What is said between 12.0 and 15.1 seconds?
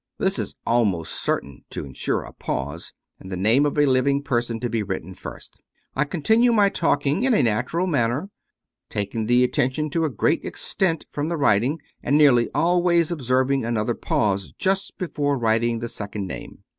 and nearly always ob serving another pause just